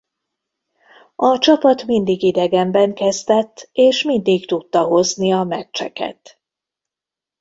A 1.15 1.37
csapat 1.39 1.85
mindig 1.85 2.23
idegenben 2.23 2.93
kezdett 2.93 3.69
és 3.71 4.03
mindig 4.03 4.47
tudta 4.47 4.81
hozni 4.83 5.31
a 5.33 5.43
meccseket. 5.43 6.39